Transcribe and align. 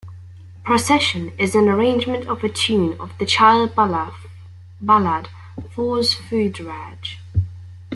"Procession" 0.63 1.31
is 1.37 1.53
an 1.53 1.69
arrangement 1.69 2.25
of 2.27 2.41
the 2.41 2.49
tune 2.49 2.99
of 2.99 3.15
the 3.19 3.25
Child 3.27 3.75
Ballad 3.75 4.15
"Fause 5.75 6.15
Foodrage". 6.15 7.19